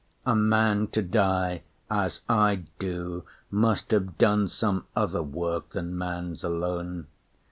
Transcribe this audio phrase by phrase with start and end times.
[0.25, 6.43] A man to die As I do must have done some other work Than man's
[6.43, 7.05] alone.